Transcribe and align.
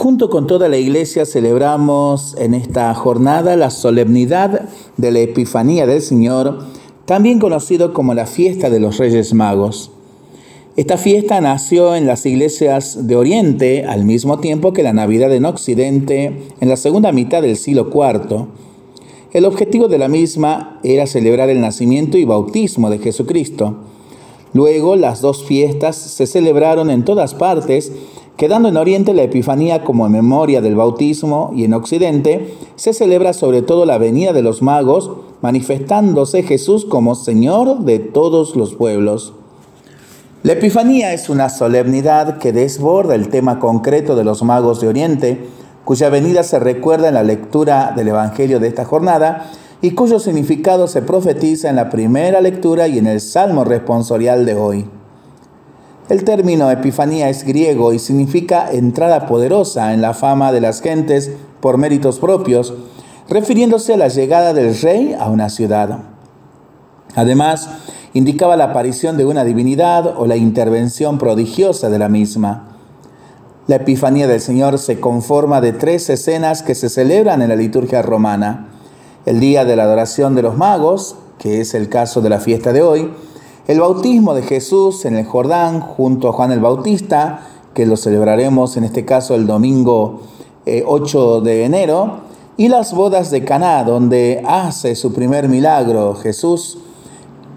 Junto 0.00 0.30
con 0.30 0.46
toda 0.46 0.70
la 0.70 0.78
iglesia 0.78 1.26
celebramos 1.26 2.34
en 2.38 2.54
esta 2.54 2.94
jornada 2.94 3.54
la 3.56 3.68
solemnidad 3.68 4.66
de 4.96 5.10
la 5.10 5.18
Epifanía 5.18 5.86
del 5.86 6.00
Señor, 6.00 6.60
también 7.04 7.38
conocido 7.38 7.92
como 7.92 8.14
la 8.14 8.24
fiesta 8.24 8.70
de 8.70 8.80
los 8.80 8.96
Reyes 8.96 9.34
Magos. 9.34 9.90
Esta 10.74 10.96
fiesta 10.96 11.42
nació 11.42 11.94
en 11.96 12.06
las 12.06 12.24
iglesias 12.24 13.08
de 13.08 13.14
Oriente 13.14 13.84
al 13.84 14.04
mismo 14.04 14.38
tiempo 14.38 14.72
que 14.72 14.82
la 14.82 14.94
Navidad 14.94 15.34
en 15.34 15.44
Occidente 15.44 16.48
en 16.58 16.68
la 16.70 16.78
segunda 16.78 17.12
mitad 17.12 17.42
del 17.42 17.58
siglo 17.58 17.90
IV. 17.92 18.46
El 19.34 19.44
objetivo 19.44 19.88
de 19.88 19.98
la 19.98 20.08
misma 20.08 20.80
era 20.82 21.06
celebrar 21.06 21.50
el 21.50 21.60
nacimiento 21.60 22.16
y 22.16 22.24
bautismo 22.24 22.88
de 22.88 23.00
Jesucristo. 23.00 23.76
Luego 24.54 24.96
las 24.96 25.20
dos 25.20 25.44
fiestas 25.44 25.94
se 25.96 26.26
celebraron 26.26 26.88
en 26.88 27.04
todas 27.04 27.34
partes 27.34 27.92
Quedando 28.40 28.70
en 28.70 28.78
Oriente 28.78 29.12
la 29.12 29.24
Epifanía 29.24 29.84
como 29.84 30.08
memoria 30.08 30.62
del 30.62 30.74
bautismo 30.74 31.52
y 31.54 31.64
en 31.64 31.74
Occidente 31.74 32.54
se 32.74 32.94
celebra 32.94 33.34
sobre 33.34 33.60
todo 33.60 33.84
la 33.84 33.98
venida 33.98 34.32
de 34.32 34.40
los 34.40 34.62
magos, 34.62 35.10
manifestándose 35.42 36.42
Jesús 36.42 36.86
como 36.86 37.16
Señor 37.16 37.80
de 37.80 37.98
todos 37.98 38.56
los 38.56 38.74
pueblos. 38.74 39.34
La 40.42 40.54
Epifanía 40.54 41.12
es 41.12 41.28
una 41.28 41.50
solemnidad 41.50 42.38
que 42.38 42.54
desborda 42.54 43.14
el 43.14 43.28
tema 43.28 43.58
concreto 43.58 44.16
de 44.16 44.24
los 44.24 44.42
magos 44.42 44.80
de 44.80 44.88
Oriente, 44.88 45.46
cuya 45.84 46.08
venida 46.08 46.42
se 46.42 46.58
recuerda 46.58 47.08
en 47.08 47.14
la 47.16 47.22
lectura 47.22 47.92
del 47.94 48.08
Evangelio 48.08 48.58
de 48.58 48.68
esta 48.68 48.86
jornada 48.86 49.50
y 49.82 49.90
cuyo 49.90 50.18
significado 50.18 50.88
se 50.88 51.02
profetiza 51.02 51.68
en 51.68 51.76
la 51.76 51.90
primera 51.90 52.40
lectura 52.40 52.88
y 52.88 52.96
en 52.96 53.06
el 53.06 53.20
Salmo 53.20 53.64
responsorial 53.64 54.46
de 54.46 54.54
hoy. 54.54 54.99
El 56.10 56.24
término 56.24 56.68
Epifanía 56.72 57.28
es 57.28 57.44
griego 57.44 57.92
y 57.92 58.00
significa 58.00 58.68
entrada 58.72 59.26
poderosa 59.26 59.94
en 59.94 60.02
la 60.02 60.12
fama 60.12 60.50
de 60.50 60.60
las 60.60 60.80
gentes 60.82 61.30
por 61.60 61.78
méritos 61.78 62.18
propios, 62.18 62.74
refiriéndose 63.28 63.94
a 63.94 63.96
la 63.96 64.08
llegada 64.08 64.52
del 64.52 64.76
rey 64.80 65.14
a 65.16 65.30
una 65.30 65.48
ciudad. 65.48 66.00
Además, 67.14 67.70
indicaba 68.12 68.56
la 68.56 68.64
aparición 68.64 69.16
de 69.18 69.24
una 69.24 69.44
divinidad 69.44 70.14
o 70.18 70.26
la 70.26 70.34
intervención 70.34 71.16
prodigiosa 71.16 71.90
de 71.90 72.00
la 72.00 72.08
misma. 72.08 72.76
La 73.68 73.76
Epifanía 73.76 74.26
del 74.26 74.40
Señor 74.40 74.80
se 74.80 74.98
conforma 74.98 75.60
de 75.60 75.72
tres 75.72 76.10
escenas 76.10 76.64
que 76.64 76.74
se 76.74 76.88
celebran 76.88 77.40
en 77.40 77.50
la 77.50 77.56
liturgia 77.56 78.02
romana. 78.02 78.66
El 79.26 79.38
día 79.38 79.64
de 79.64 79.76
la 79.76 79.84
adoración 79.84 80.34
de 80.34 80.42
los 80.42 80.56
magos, 80.56 81.14
que 81.38 81.60
es 81.60 81.72
el 81.72 81.88
caso 81.88 82.20
de 82.20 82.30
la 82.30 82.40
fiesta 82.40 82.72
de 82.72 82.82
hoy, 82.82 83.12
el 83.70 83.78
bautismo 83.78 84.34
de 84.34 84.42
Jesús 84.42 85.04
en 85.04 85.14
el 85.14 85.24
Jordán 85.24 85.78
junto 85.80 86.28
a 86.28 86.32
Juan 86.32 86.50
el 86.50 86.58
Bautista, 86.58 87.46
que 87.72 87.86
lo 87.86 87.96
celebraremos 87.96 88.76
en 88.76 88.82
este 88.82 89.04
caso 89.04 89.36
el 89.36 89.46
domingo 89.46 90.22
8 90.66 91.38
eh, 91.38 91.40
de 91.44 91.64
enero, 91.66 92.18
y 92.56 92.66
las 92.66 92.92
bodas 92.92 93.30
de 93.30 93.44
Caná, 93.44 93.84
donde 93.84 94.42
hace 94.44 94.96
su 94.96 95.12
primer 95.12 95.48
milagro 95.48 96.16
Jesús, 96.16 96.78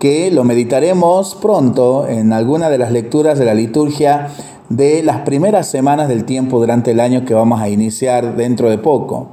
que 0.00 0.32
lo 0.32 0.42
meditaremos 0.42 1.36
pronto 1.36 2.08
en 2.08 2.32
alguna 2.32 2.70
de 2.70 2.78
las 2.78 2.90
lecturas 2.90 3.38
de 3.38 3.44
la 3.44 3.54
liturgia 3.54 4.30
de 4.68 5.04
las 5.04 5.20
primeras 5.20 5.70
semanas 5.70 6.08
del 6.08 6.24
tiempo 6.24 6.58
durante 6.58 6.90
el 6.90 6.98
año 6.98 7.24
que 7.24 7.34
vamos 7.34 7.60
a 7.60 7.68
iniciar 7.68 8.34
dentro 8.34 8.68
de 8.68 8.78
poco. 8.78 9.28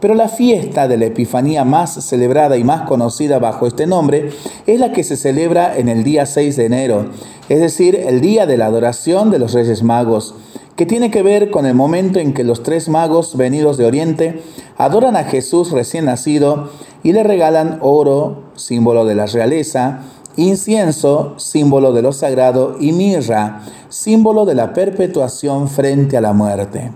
Pero 0.00 0.14
la 0.14 0.28
fiesta 0.28 0.88
de 0.88 0.96
la 0.96 1.06
Epifanía 1.06 1.64
más 1.64 1.92
celebrada 2.04 2.56
y 2.56 2.64
más 2.64 2.82
conocida 2.88 3.38
bajo 3.38 3.66
este 3.66 3.86
nombre 3.86 4.30
es 4.66 4.80
la 4.80 4.92
que 4.92 5.04
se 5.04 5.16
celebra 5.16 5.76
en 5.76 5.88
el 5.88 6.04
día 6.04 6.24
6 6.24 6.56
de 6.56 6.64
enero, 6.64 7.06
es 7.48 7.60
decir, 7.60 7.94
el 7.94 8.20
día 8.20 8.46
de 8.46 8.56
la 8.56 8.66
adoración 8.66 9.30
de 9.30 9.38
los 9.38 9.52
Reyes 9.52 9.82
Magos, 9.82 10.34
que 10.76 10.86
tiene 10.86 11.10
que 11.10 11.22
ver 11.22 11.50
con 11.50 11.66
el 11.66 11.74
momento 11.74 12.18
en 12.18 12.32
que 12.32 12.44
los 12.44 12.62
tres 12.62 12.88
magos 12.88 13.36
venidos 13.36 13.76
de 13.76 13.84
Oriente 13.84 14.42
adoran 14.78 15.14
a 15.14 15.24
Jesús 15.24 15.72
recién 15.72 16.06
nacido 16.06 16.70
y 17.02 17.12
le 17.12 17.22
regalan 17.22 17.78
oro, 17.82 18.44
símbolo 18.54 19.04
de 19.04 19.14
la 19.14 19.26
realeza, 19.26 20.00
incienso, 20.36 21.34
símbolo 21.36 21.92
de 21.92 22.00
lo 22.00 22.12
sagrado, 22.12 22.76
y 22.80 22.92
mirra, 22.92 23.60
símbolo 23.90 24.46
de 24.46 24.54
la 24.54 24.72
perpetuación 24.72 25.68
frente 25.68 26.16
a 26.16 26.22
la 26.22 26.32
muerte. 26.32 26.90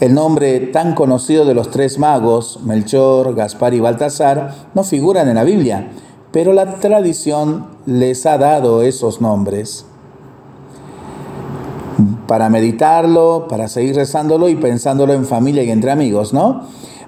El 0.00 0.12
nombre 0.12 0.58
tan 0.58 0.94
conocido 0.94 1.44
de 1.44 1.54
los 1.54 1.70
tres 1.70 2.00
magos, 2.00 2.58
Melchor, 2.64 3.32
Gaspar 3.36 3.74
y 3.74 3.80
Baltasar, 3.80 4.52
no 4.74 4.82
figuran 4.82 5.28
en 5.28 5.36
la 5.36 5.44
Biblia, 5.44 5.88
pero 6.32 6.52
la 6.52 6.74
tradición 6.80 7.66
les 7.86 8.26
ha 8.26 8.36
dado 8.36 8.82
esos 8.82 9.20
nombres. 9.20 9.86
Para 12.26 12.48
meditarlo, 12.48 13.46
para 13.48 13.68
seguir 13.68 13.94
rezándolo 13.94 14.48
y 14.48 14.56
pensándolo 14.56 15.12
en 15.12 15.26
familia 15.26 15.62
y 15.62 15.70
entre 15.70 15.92
amigos, 15.92 16.32
¿no? 16.32 16.62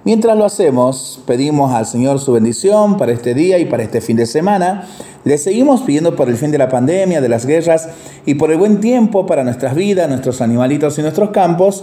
Mientras 0.05 0.39
lo 0.39 0.45
hacemos, 0.45 1.21
pedimos 1.27 1.73
al 1.73 1.87
Señor 1.87 2.21
su 2.21 2.31
bendición 2.35 2.97
para 2.99 3.11
este 3.11 3.35
día 3.35 3.59
y 3.59 3.65
para 3.65 3.83
este 3.83 4.01
fin 4.01 4.17
de 4.17 4.27
semana. 4.27 4.87
Le 5.25 5.39
seguimos 5.39 5.83
pidiendo 5.83 6.15
por 6.15 6.29
el 6.29 6.37
fin 6.37 6.53
de 6.53 6.59
la 6.59 6.69
pandemia, 6.69 7.21
de 7.21 7.29
las 7.29 7.47
guerras 7.47 7.89
y 8.25 8.35
por 8.35 8.53
el 8.53 8.59
buen 8.59 8.81
tiempo 8.81 9.27
para 9.27 9.43
nuestras 9.43 9.75
vidas, 9.75 10.09
nuestros 10.09 10.41
animalitos 10.41 10.97
y 11.01 11.03
nuestros 11.03 11.31
campos 11.31 11.83